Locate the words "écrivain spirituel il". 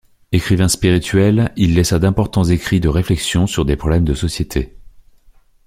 0.31-1.75